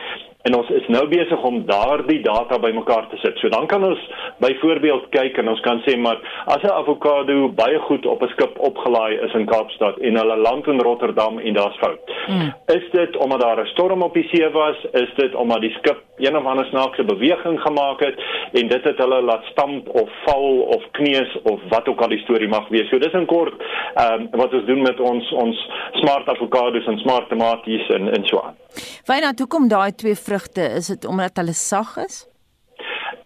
[0.48, 3.38] en ons is nou besig om daardie data bymekaar te sit.
[3.42, 4.02] So dan kan ons
[4.44, 8.60] byvoorbeeld kyk en ons kan sê maar as 'n avokado baie goed op 'n skip
[8.60, 12.00] opgelaai is in Kaapstad en hulle land in Rotterdam en daar's fout.
[12.28, 12.54] Mm.
[12.68, 14.78] Is dit omdat daar 'n storm op die see was?
[14.94, 18.98] Is dit omdat die skip een of ander snaakse beweging gemaak het en dit het
[18.98, 22.90] hulle laat stamp of val of kneus of wat ook al die storie mag wees.
[22.90, 23.54] So dis in kort
[23.94, 28.26] ehm um, wat ons doen met ons ons smart avokados en smart tomaties en en
[28.26, 28.58] so aan.
[29.06, 30.62] Wynand, hoekom daai twee vrugte?
[30.62, 32.26] Is dit omdat hulle sag is?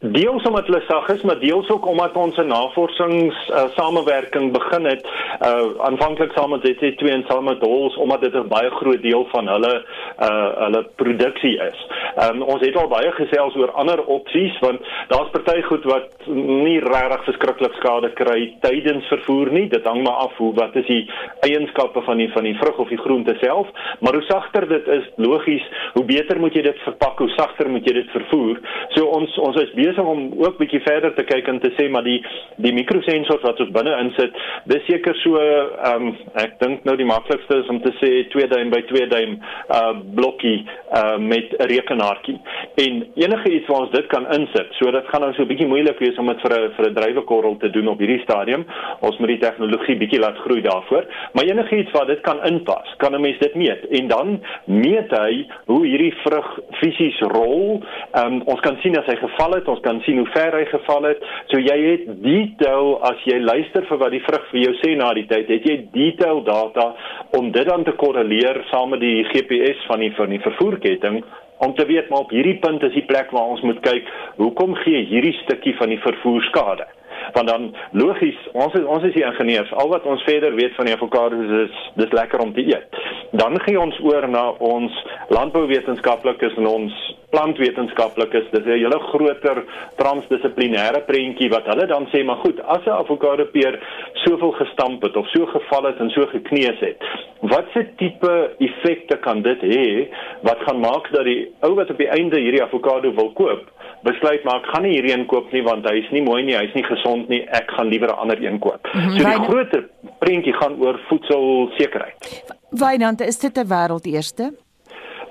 [0.01, 4.85] Deels omdat hulle sag is, maar deels ook omdat ons 'n navorsings uh, samewerking begin
[4.85, 5.05] het
[5.41, 9.27] uh aanvanklik saam met ZT2 en saam met Hols omdat dit 'n baie groot deel
[9.31, 9.85] van hulle
[10.19, 11.87] uh hulle produksie is.
[12.29, 16.79] Um ons het al baie gesels oor ander opsies want daar's party goed wat nie
[16.79, 19.67] regtig verskriklik skade kry tydens vervoer nie.
[19.67, 21.09] Dit hang maar af hoe wat is die
[21.39, 23.67] eienskappe van die van die vrug of die groente self,
[23.99, 27.85] maar hoe sagter dit is, logies, hoe beter moet jy dit verpak, hoe sagter moet
[27.85, 28.59] jy dit vervoer.
[28.89, 32.03] So ons ons is besig om ook bietjie verder te kyk en te sê maar
[32.03, 32.19] die
[32.61, 34.35] die mikrosensors wat ons binne insit,
[34.71, 38.47] dis seker so ehm um, ek dink nou die maklikste is om te sê 2
[38.51, 39.37] duim by 2 duim
[39.77, 40.57] uh blokkie
[40.97, 42.37] uh met 'n rekenaartjie.
[42.85, 45.99] En enige iets waar ons dit kan insit, so dit gaan nou so bietjie moeilik
[45.99, 48.65] wees om dit vir 'n vir 'n drywekorrel te doen op hierdie stadium.
[48.99, 52.95] Ons moet die tegnologie bietjie laat groei daarvoor, maar enige iets waar dit kan inpas,
[52.97, 57.81] kan 'n mens dit meet en dan meet hy hoe hierdie vrug fisies rol.
[58.13, 60.63] Ehm um, ons kan sien as hy geval het, ons kan sien hoe ver hy
[60.71, 61.25] geval het.
[61.51, 65.11] So jy het detail as jy luister vir wat die vrug vir jou sê na
[65.17, 66.91] die tyd, het jy detail data
[67.39, 71.21] om dit dan te korreleer saam met die GPS van die van die vervoerketting
[71.61, 74.07] om te weet maar op hierdie punt is die plek waar ons moet kyk,
[74.41, 76.87] hoekom gee hierdie stukkie van die vervoer skade?
[77.33, 80.89] want dan logies ons is, ons is die ingenieurs al wat ons verder weet van
[80.89, 85.01] die avokados is dis lekker om te eet dan gaan ons oor na ons
[85.35, 86.97] landbouwetenskaplikes en ons
[87.31, 88.51] plantwetenskaplikes.
[88.51, 89.63] Dis 'n hele groter
[89.95, 93.79] transdissiplinêre prentjie wat hulle dan sê maar goed as 'n avokado peer
[94.13, 96.97] soveel gestamp het of so geval het en so gekneus het
[97.41, 100.07] wat se tipe effekte kan dit hê
[100.41, 103.71] wat gaan maak dat die ou wat op die einde hierdie avokado wil koop
[104.05, 106.57] besluit maar ek gaan nie hierdie een koop nie want hy is nie mooi nie
[106.57, 108.87] hy's nie gesond nie ek gaan liewer 'n ander een koop.
[108.93, 109.17] Mm -hmm.
[109.17, 109.89] so die groter
[110.19, 112.43] prentjie gaan oor voedselsekerheid.
[112.69, 114.53] Wynand is dit 'n wêreld eerste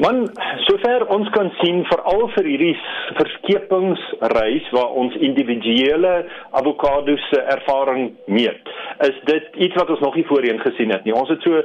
[0.00, 0.30] Man,
[0.80, 2.74] sover ons kan sien veral vir hierdie
[3.18, 6.12] verskepingsreis waar ons individuele
[6.56, 8.70] avokado se ervaring meet,
[9.06, 11.14] is dit iets wat ons nog nie voorheen gesien het nie.
[11.14, 11.62] Ons het so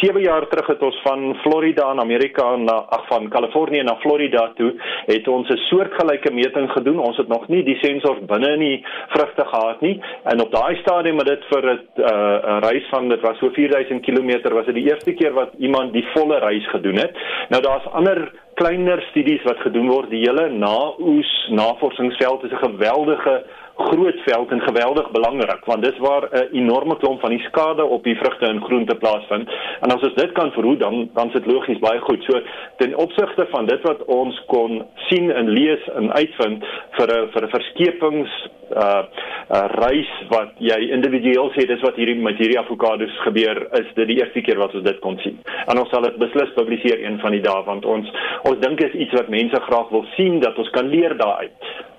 [0.00, 4.50] 7 jaar terug het ons van Florida in Amerika na ag van Kalifornië na Florida
[4.58, 4.72] toe,
[5.06, 6.98] het ons 'n soortgelyke meting gedoen.
[6.98, 10.00] Ons het nog nie die sensors binne in die vrugte gehad nie.
[10.24, 14.00] En op daai stadium het dit vir 'n uh, reis van dit was so 4000
[14.00, 17.12] km was dit die eerste keer wat iemand die volle reis gedoen het.
[17.48, 20.10] Nou daar's ander kleiner studies wat gedoen word.
[20.10, 23.44] Die hele naoes navorsingsveld is 'n geweldige
[23.76, 28.04] groot veld en geweldig belangrik want dis waar 'n enorme klomp van die skade op
[28.04, 29.48] die vrugte en groente plaasvind.
[29.80, 32.22] En as ons dit kan verhoed dan dan is dit logies baie goed.
[32.24, 32.40] So
[32.76, 37.42] ten opsigte van dit wat ons kon sien en lees en uitvind vir 'n vir
[37.42, 39.02] 'n verskepings uh,
[39.50, 44.06] uh reis wat jy individueel sê dis wat hierdie met hierdie avokados gebeur is dit
[44.06, 45.38] die eerste keer wat ons dit kon sien.
[45.66, 48.08] En ons sal dit beslis publiseer een van die dae want ons
[48.42, 51.93] ons dink is iets wat mense graag wil sien dat ons kan leer daaruit.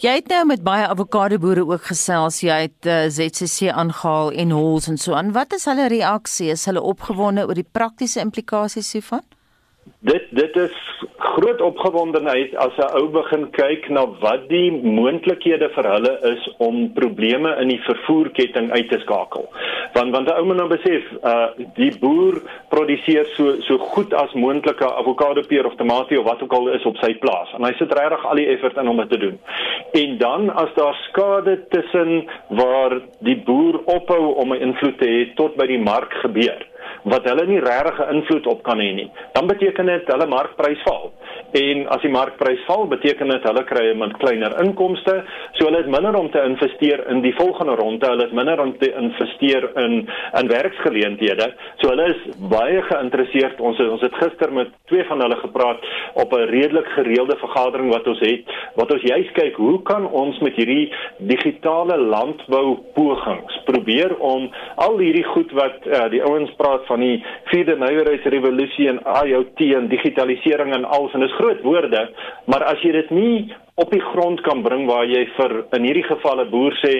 [0.00, 2.38] Jy het nou met baie avokado boere ook gesels.
[2.40, 5.34] Jy het uh, eh, ZCC aangehaal en Hols en so aan.
[5.36, 6.48] Wat is hulle reaksie?
[6.54, 9.20] Is hulle opgewonde oor die praktiese implikasies hiervan?
[9.98, 10.76] Dit dit is
[11.18, 16.92] groot opgewondenheid as 'n ou begin kyk na wat die moontlikhede vir hulle is om
[16.92, 19.48] probleme in die vervoerketting uit te skakel.
[19.92, 24.32] Want want 'n ou moet nou besef, uh die boer produseer so so goed as
[24.32, 27.72] moontlike avokado peer of tamatie of wat ook al is op sy plaas en hy
[27.78, 29.38] sit regtig al die effort in om dit te doen.
[29.92, 35.34] En dan as daar skade tussen waar die boer ophou om 'n invloed te hê
[35.34, 36.69] tot by die mark gebeur
[37.04, 39.10] wat hulle nie regtig 'n invloed op kan hê nie.
[39.32, 41.12] Dan beteken dit hulle markprys val.
[41.52, 45.90] En as die markprys val, beteken dit hulle kry 'n kleiner inkomste, so hulle het
[45.90, 50.08] minder om te investeer in die volgende ronde, hulle het minder om te investeer in
[50.40, 51.52] in werksgeleenthede.
[51.76, 53.60] So hulle is baie geïnteresseerd.
[53.60, 55.80] Ons het, ons het gister met twee van hulle gepraat
[56.14, 60.38] op 'n redelik gereelde vergadering wat ons het, wat ons juist kyk hoe kan ons
[60.38, 66.86] met hierdie digitale landbou pogings probeer om al hierdie goed wat uh, die ouens praat
[66.90, 67.16] van die
[67.52, 71.14] vierde nywerheidsrevolusie en IoT en digitalisering en alles.
[71.14, 72.04] En dis groot woorde,
[72.50, 73.34] maar as jy dit nie
[73.80, 76.94] op die grond kan bring waar jy vir in hierdie geval 'n boer sê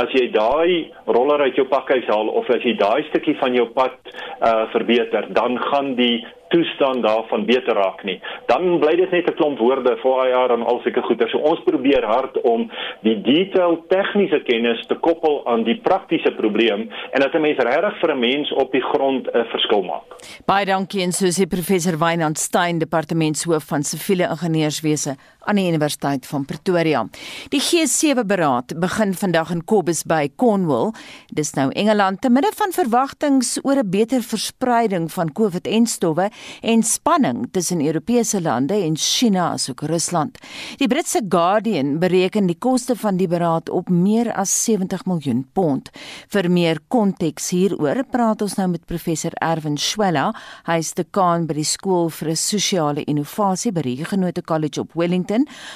[0.00, 3.66] as jy daai roller uit jou pakhuis haal of as jy daai stukkie van jou
[3.76, 3.98] pad
[4.40, 6.24] uh verbeter, dan gaan die
[6.54, 8.18] toestand daarvan beter raak nie.
[8.50, 11.28] Dan bly dit net 'n klomp woorde vir IR en al sulke goeie.
[11.30, 12.70] So ons probeer hard om
[13.02, 18.00] die detail tegniese kennis te koppel aan die praktiese probleem en dat 'n mens regtig
[18.00, 20.06] vir 'n mens op die grond 'n verskil maak.
[20.46, 26.26] Baie dankie en so sê professor Wynand Stein, departementshoof van siviele ingenieurswese aan die Universiteit
[26.26, 27.08] van Pretoria.
[27.48, 30.92] Die G7 beraad begin vandag in Kobus by Cornwall.
[31.34, 36.82] Dis nou Engeland te midde van verwagtinge oor 'n beter verspreiding van COVID-en stowwe en
[36.82, 40.38] spanning tussen Europese lande en China asook Rusland.
[40.76, 45.90] Die Britse Guardian bereken die koste van die beraad op meer as 70 miljoen pond.
[46.28, 50.34] Vir meer konteks hieroor praat ons nou met professor Erwin Schwella.
[50.66, 55.31] Hy is dekaan by die skool vir sosiale innovasie by die Genote College op Wellington,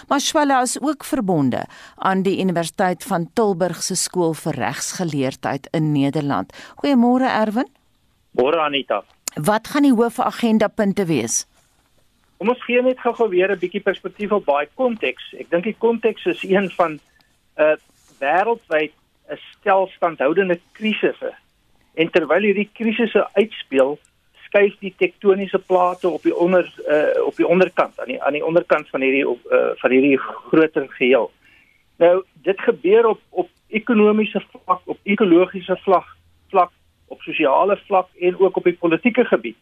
[0.08, 1.64] maar Schwella is ook verbonde
[1.96, 6.52] aan die Universiteit van Tilburg se skool vir regsgeleerdheid in Nederland.
[6.82, 7.68] Goeiemôre Erwin.
[8.36, 9.02] Môre Anita.
[9.34, 11.46] Wat gaan die hoofagendapunte wees?
[12.36, 15.32] Kom ons gee net gou-gou weer 'n bietjie perspektief op baie konteks.
[15.40, 17.00] Ek dink die konteks is een van 'n
[17.56, 17.76] uh,
[18.20, 18.92] wêreldwyd
[19.28, 21.32] 'n stelstandhoudende krisisse.
[21.94, 23.98] En terwyl hierdie krisisse uitspeel,
[24.46, 28.44] skuif die tektoniese plate op die onder uh, op die onderkant aan die aan die
[28.44, 31.30] onderkant van hierdie op uh, van hierdie groter geheel.
[31.98, 36.06] Nou, dit gebeur op op ekonomiese vlak, op ekologiese vlak,
[36.50, 36.72] vlak
[37.06, 39.56] op sosiale vlak en ook op die politieke gebied.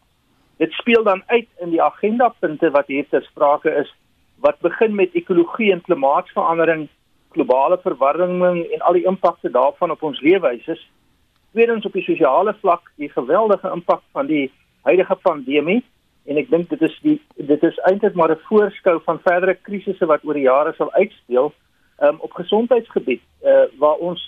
[0.57, 3.93] Dit speel dan uit in die agendapunte wat hier ter sprake is
[4.43, 6.87] wat begin met ekologie en klimaatsverandering,
[7.31, 10.77] globale verwarming en al die impakte daarvan op ons leefwyse.
[11.51, 14.51] Tweedens op die sosiale vlak, die geweldige impak van die
[14.85, 15.81] huidige pandemie
[16.25, 17.17] en ek dink dit is die
[17.51, 21.53] dit is eintlik maar 'n voorskou van verdere krisisse wat oor die jare sal uitspeel
[22.01, 24.21] um, op gesondheidsgebied uh, waar ons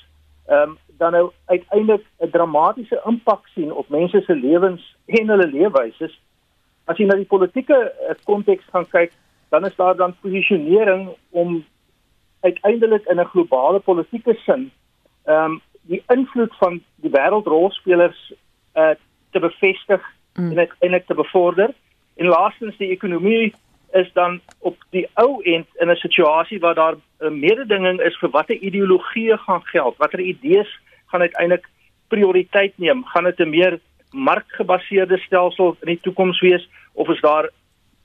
[0.50, 6.12] um, dan nou uiteindelik 'n dramatiese impak sien op mense se lewens en hulle leefwyse.
[6.86, 9.12] As jy na die politieke eh, konteks gaan kyk,
[9.50, 11.66] dan is daar dan posisionering om
[12.40, 14.72] uiteindelik in 'n globale politieke sin
[15.26, 18.34] ehm um, die invloed van die wêreldrolspelers
[18.76, 18.96] uh
[19.32, 20.02] te bevestig
[20.38, 20.52] mm.
[20.52, 21.74] en uiteindelik te bevorder.
[22.16, 23.54] En laastens die ekonomie
[23.92, 28.30] is dan op die ou end in 'n situasie waar daar 'n mededinging is vir
[28.30, 31.68] watter ideologieë gaan geld, watter idees gaan uiteindelik
[32.08, 33.06] prioriteit neem?
[33.06, 33.80] Gaan dit 'n meer
[34.12, 37.50] markgebaseerde stelsel in die toekoms wees of is daar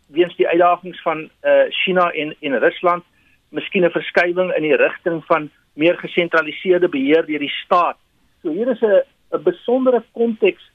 [0.07, 3.05] weens die uitdagings van eh uh, China en en Rusland
[3.49, 7.97] miskien 'n verskywing in die rigting van meer gesentraliseerde beheer deur die staat?
[8.43, 10.71] So hier is 'n 'n besondere konteks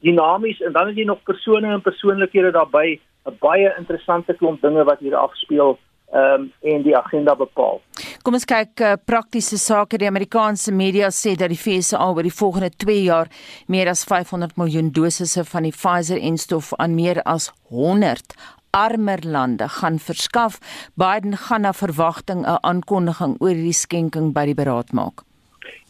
[0.00, 4.84] dinamies en dan het jy nog persone en persoonlikhede daarbey 'n baie interessante klomp dinge
[4.84, 5.78] wat hier afspeel
[6.12, 7.82] ehm um, en die agenda bepaal.
[8.22, 9.98] Kom ons kyk uh, praktiese sake.
[9.98, 13.28] Die Amerikaanse media sê dat die FSA oor die volgende 2 jaar
[13.66, 18.34] meer as 500 miljoen dosisse van die Pfizer-enstof aan meer as 100
[18.70, 20.58] armer lande gaan verskaf.
[20.94, 25.20] Biden gaan na verwagting 'n aankondiging oor die skenking by die beraad maak.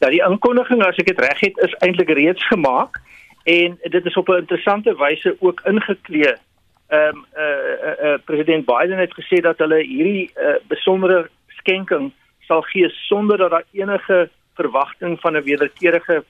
[0.00, 2.98] Ja, die aankondiging as ek dit reg het is eintlik reeds gemaak
[3.42, 6.34] en dit is op 'n interessante wyse ook ingeklee
[6.88, 11.30] ehm um, eh uh, uh, uh, president Biden het gesê dat hulle hierdie uh, besondere
[11.48, 16.24] skenking sal gee sonder dat daar enige verwagting van 'n wederkerige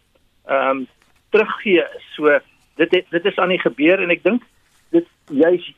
[0.46, 0.86] ehm um,
[1.30, 2.14] teruggee is.
[2.14, 2.38] So
[2.74, 4.42] dit het, dit is aan die gebeur en ek dink
[4.90, 5.74] dit juis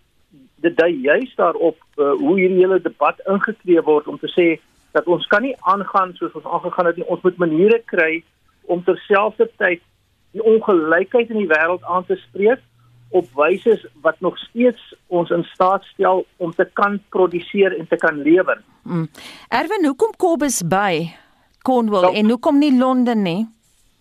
[0.60, 4.60] dit dui juis daarop uh, hoe hierdie hele debat ingeklee word om te sê
[4.92, 7.06] dat ons kan nie aangaan soos ons aangegaan het nie.
[7.06, 8.22] Ons moet maniere kry
[8.62, 9.80] om terselfdertyd
[10.30, 12.60] die ongelykheid in die wêreld aan te spreek
[13.10, 17.96] op wyse wat nog steeds ons in staat stel om te kan produseer en te
[17.96, 18.60] kan lewer.
[18.82, 19.08] Mm.
[19.48, 21.10] Erwin, hoekom Kobus by
[21.62, 23.48] Cornwall nou, en hoekom nie Londen nie?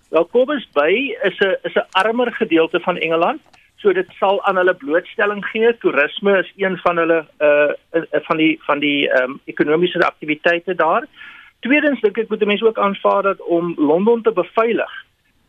[0.09, 3.41] Wel Kobus Bay is 'n is 'n armer gedeelte van Engeland.
[3.75, 5.77] So dit sal aan hulle blootstelling gee.
[5.77, 11.05] Toerisme is een van hulle uh van die van die ehm um, ekonomiese aktiwiteite daar.
[11.59, 14.91] Tweedens dink ek moet mense ook aanvaar dat om Londen te beveilig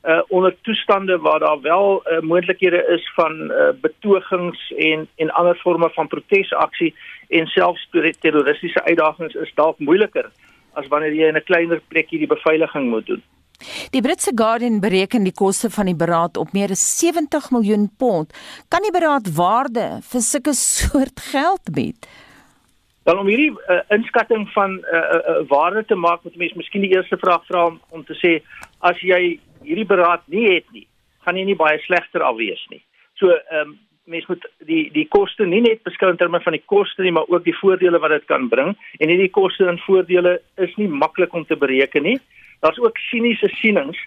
[0.02, 5.54] uh onder toestande waar daar wel uh, moontlikhede is van uh, betogings en en ander
[5.54, 6.94] forme van protesaksie
[7.28, 7.88] en selfs
[8.20, 10.30] terroristiese uitdagings is dalk moeiliker
[10.72, 13.22] as wanneer jy in 'n kleiner plekkie die beveiliging moet doen.
[13.90, 18.32] Die Britse Guardian bereken die koste van die beraad op meer as 70 miljoen pond.
[18.68, 22.08] Kan die beraad waarde vir sulke soort geld bied?
[23.02, 26.82] Dan om hierdie uh, inskatting van 'n uh, uh, waarde te maak, moet mense miskien
[26.82, 28.40] die eerste vraag vra om, om te sê
[28.78, 29.40] as jy
[29.70, 30.86] hierdie beraad nie het nie,
[31.24, 32.82] gaan jy nie baie slegter alwees nie.
[33.20, 33.78] So ehm um,
[34.10, 37.28] mens moet die die koste nie net beskou in terme van die koste nie, maar
[37.30, 41.34] ook die voordele wat dit kan bring en hierdie koste en voordele is nie maklik
[41.36, 42.16] om te bereken nie.
[42.64, 44.00] Daar's ook siniese sienings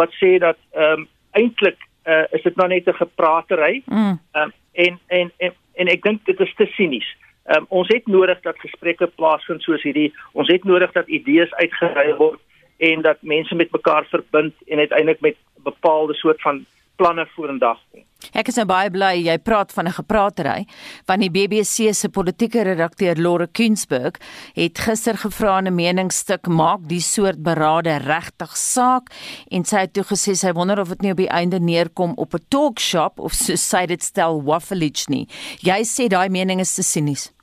[0.00, 3.82] wat sê dat ehm um, eintlik uh, is dit nou net 'n gepraatery.
[3.86, 4.18] Mm.
[4.32, 7.06] Um, en, en en en ek dink dit is te sinies.
[7.44, 10.12] Um, ons het nodig dat gesprekke plaasvind soos hierdie.
[10.32, 12.40] Ons het nodig dat idees uitgeruil word
[12.76, 16.64] en dat mense met mekaar verbind en uiteindelik met bepaalde soort van
[16.96, 18.02] planne vorendag kom.
[18.32, 20.66] Ek is nou baie bly jy praat van 'n gepraatery
[21.06, 24.16] want die BBC se politieke redakteur Laura Kuensberg
[24.54, 29.10] het gister gevra in 'n meningsstuk maak die soort berade regtig saak
[29.50, 32.34] en sy het toe gesê sy wonder of dit nie op die einde neerkom op
[32.34, 35.28] 'n talkshop of so sy dit stel waffleage nie.
[35.60, 37.33] Jy sê daai mening is te sinies.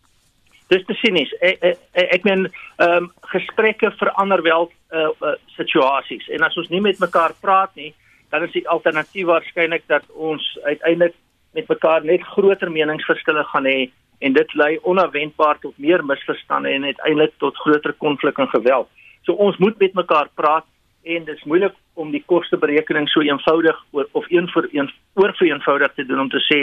[0.72, 1.32] Dis te sinies.
[1.44, 1.80] Ek ek,
[2.18, 7.00] ek meen ehm um, gesprekke verander wel uh, uh, situasies en as ons nie met
[7.00, 7.92] mekaar praat nie
[8.32, 11.16] dan is die alternatief waarskynlik dat ons uiteindelik
[11.52, 13.90] met mekaar net groter meningsverskille gaan hê
[14.24, 18.88] en dit lei onverwendbaar tot meer misverstande en uiteindelik tot groter konflik en geweld.
[19.26, 20.66] So ons moet met mekaar praat
[21.04, 25.36] en dit is moeilik om die kosteberekening so eenvoudig oor of een vir een oor
[25.40, 26.62] vir eenvoudig te doen om te sê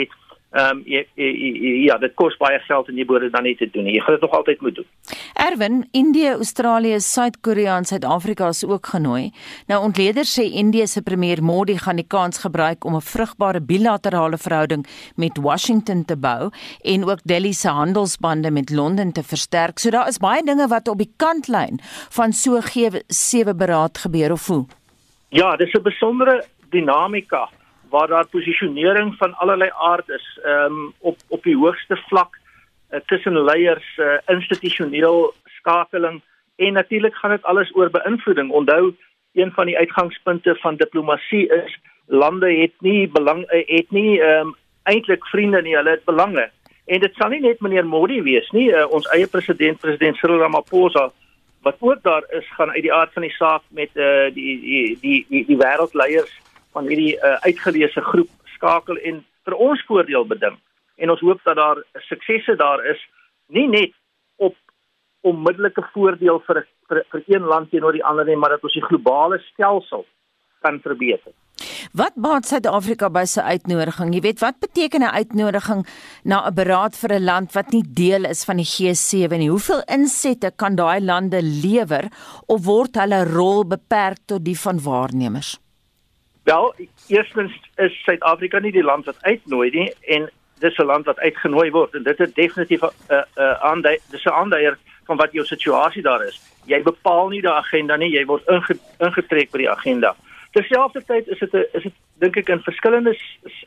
[0.49, 0.83] Ehm um,
[1.85, 3.93] ja, dit kos baie geld en jy moet dit dan nie te doen nie.
[3.93, 4.85] Jy gaan dit nog altyd moet doen.
[5.33, 9.29] Erwin, Indië, Australië, Suid-Korea en Suid-Afrika is ook genooi.
[9.67, 14.37] Nou ontleeders sê Indië se premier Modi gaan die kans gebruik om 'n vrugbare bilaterale
[14.37, 16.49] verhouding met Washington te bou
[16.81, 19.79] en ook Delhi se handelsbande met Londen te versterk.
[19.79, 21.79] So daar is baie dinge wat op die kantlyn
[22.09, 24.65] van so G7 beraad gebeur of hoe.
[25.29, 27.49] Ja, dis 'n besondere dinamika
[27.89, 32.39] waar daar posisionering van allerlei aard is um, op op die hoogste vlak
[32.91, 36.21] uh, tussen leiers uh, institusioneel skakeling
[36.55, 38.51] en natuurlik gaan dit alles oor beïnvloeding.
[38.51, 38.95] Onthou
[39.33, 44.55] een van die uitgangspunte van diplomatie is lande het nie belang eh, het nie um,
[44.83, 46.49] eintlik vriende nie hulle het belange.
[46.85, 50.41] En dit sal nie net meneer Modi wees nie uh, ons eie president president Cyril
[50.41, 51.09] Ramaphosa
[51.61, 54.97] wat ook daar is gaan uit die aard van die saak met uh, die die
[55.01, 56.33] die die, die wêreldleiers
[56.73, 60.57] van hierdie uh, uitgeleese groep skakel en vir ons voordeel beding.
[60.99, 62.99] En ons hoop dat daar suksesse daar is,
[63.47, 63.95] nie net
[64.37, 64.55] op
[65.21, 68.85] onmiddellike voordeel vir vir, vir een land teenoor die ander nie, maar dat ons die
[68.85, 70.05] globale stelsel
[70.65, 71.33] kan verbeter.
[71.97, 74.13] Wat baat Suid-Afrika by sy uitnodiging?
[74.15, 75.85] Jy weet, wat beteken 'n uitnodiging
[76.23, 79.49] na 'n beraad vir 'n land wat nie deel is van die G7 nie?
[79.49, 82.09] Hoeveel insette kan daai lande lewer
[82.47, 85.59] of word hulle rol beperk tot die van waarnemers?
[86.49, 86.73] Wel,
[87.07, 90.23] eerstens is Suid-Afrika nie die land wat uitnooi nie en
[90.63, 93.97] dis 'n land wat uitgenooi word en dit is definitief 'n uh, 'n uh, aandui
[94.09, 94.73] dis 'n aandui
[95.05, 96.41] van wat jou situasie daar is.
[96.65, 100.15] Jy bepaal nie die agenda nie, jy word inge, ingetrek by die agenda.
[100.51, 103.13] Terselfdertyd is dit 'n is dit dink ek in verskillende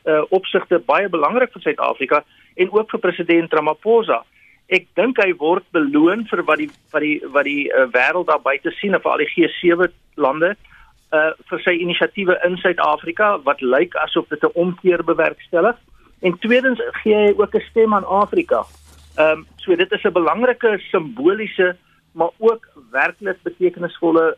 [0.05, 2.23] uh, opsigte baie belangrik vir Suid-Afrika
[2.55, 4.23] en ook vir president Ramaphosa.
[4.67, 8.43] Ek dink hy word beloon vir wat die wat die wat die uh, wêreld daar
[8.43, 10.72] buite sien of al die G7 lande uh
[11.49, 15.75] vir sy inisiatiewe in Suid-Afrika wat lyk asof dit 'n omkeer bewerkstellig.
[16.21, 18.65] En tweedens gee hy ook 'n stem aan Afrika.
[19.15, 21.75] Ehm um, so dit is 'n belangrike simboliese
[22.13, 24.37] maar ook werklik betekenisvolle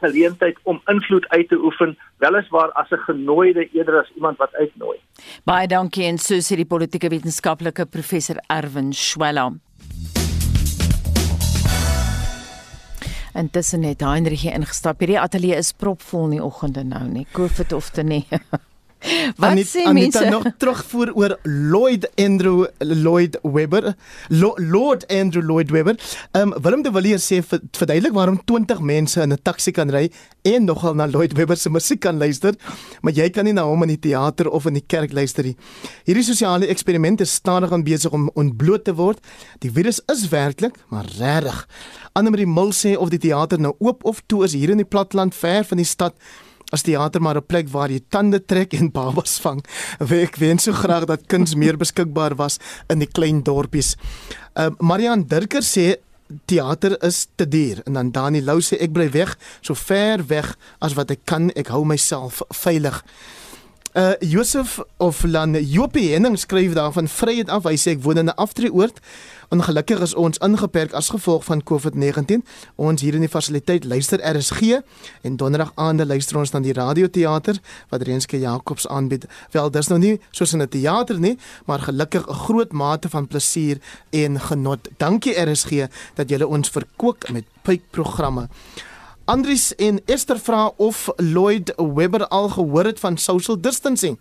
[0.00, 4.98] geleentheid om invloed uit te oefen weliswaar as 'n genooide eerder as iemand wat uitnooi.
[5.44, 9.60] Baie dankie en so sê die politieke wetenskaplike professor Erwin Schwellam.
[13.34, 15.00] Intussen het Heinrich ingestap.
[15.00, 17.26] Hierdie ateljee is propvol in die oggende nou nie.
[17.32, 18.24] COVID of te nie.
[19.36, 20.18] Wat Anit, sê mense?
[20.18, 23.94] Anita nog terugvoer oor Lloyd Andrew Lloyd Webber.
[24.28, 25.94] Lo, Lord Andrew Lloyd Webber.
[26.32, 30.10] Ehm um, Willem de Villiers sê verduidelik waarom 20 mense in 'n taxi kan ry
[30.42, 32.54] en nogal na Lloyd Webber se musiek kan luister,
[33.00, 35.56] maar jy kan nie na hom in die teater of in die kerk luister nie.
[36.04, 39.18] Hierdie sosiale eksperiment is stadig aan besig om ontbloot te word.
[39.58, 41.66] Die virus is werklik, maar regtig.
[42.12, 45.34] Annelie Mul sê of die teater nou oop of toe is hier in die platland
[45.34, 46.14] ver van die stad
[46.72, 49.64] as teater maar 'n plek waar jy tande trek en babas vang.
[50.00, 52.58] Ek wens so graag dat kuns meer beskikbaar was
[52.88, 53.96] in die klein dorpies.
[54.54, 55.96] Uh, Marian Dirker sê
[56.44, 60.56] teater is te duur en dan Dani Lou sê ek bly weg so ver weg
[60.80, 63.02] as wat ek kan ek hou myself veilig
[63.92, 67.64] Uh Josef of Lan Jopie Henning skryf daarvan vryheid af.
[67.64, 69.00] Hy sê ek woon in 'n aftreeoord.
[69.48, 72.44] Ongelukkig is ons ingeperk as gevolg van COVID-19.
[72.76, 74.82] Ons hier in die fasiliteit luister RSG
[75.22, 77.56] en donderdag aande luister ons dan die radioteater
[77.88, 79.24] wat Renske Jacobs aanbied.
[79.50, 83.26] Wel, dis nou nie soos in 'n teater nie, maar gelukkig 'n groot mate van
[83.26, 83.78] plesier
[84.10, 84.88] en genot.
[84.96, 88.48] Dankie RSG dat julle ons verkoop met pypprogramme.
[89.28, 94.18] Andries en Esther vra of Lloyd Webber al gehoor het van social distancing.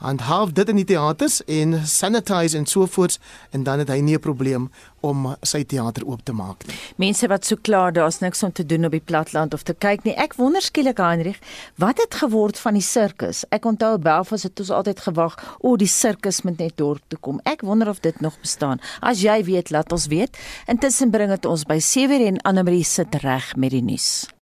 [0.00, 3.18] En half dit in die teaters en sanitize en so voort
[3.50, 4.70] en dan het hy nie 'n probleem
[5.00, 6.76] om sy teater oop te maak nie.
[6.96, 10.04] Mense wat so klaar daar's niks om te doen op die platland of te kyk
[10.04, 10.14] nie.
[10.14, 11.38] Ek wonder skielik Heinrich,
[11.76, 13.44] wat het geword van die sirkus?
[13.48, 17.18] Ek onthou Belfast het ons altyd gewag, o, oh, die sirkus moet net dorp toe
[17.18, 17.40] kom.
[17.44, 18.80] Ek wonder of dit nog bestaan.
[19.00, 20.36] As jy weet, laat ons weet.
[20.66, 24.26] Intussen bring dit ons by 7:00 en Anne Marie sit reg met die nuus.